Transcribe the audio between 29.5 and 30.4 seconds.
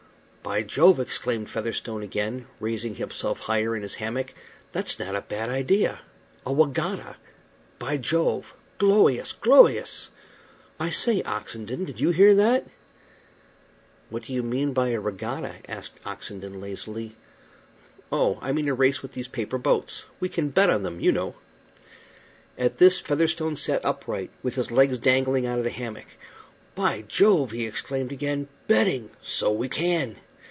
we can.